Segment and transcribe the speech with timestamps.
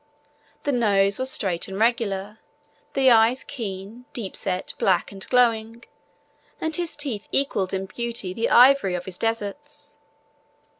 [0.63, 2.39] The nose was straight and regular,
[2.95, 5.83] the eyes keen, deep set, black, and glowing,
[6.59, 9.99] and his teeth equalled in beauty the ivory of his deserts.